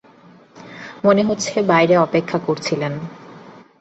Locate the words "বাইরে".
1.63-1.95